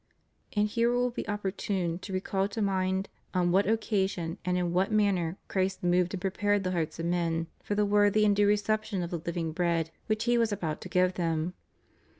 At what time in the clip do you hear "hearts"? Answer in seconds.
6.71-6.97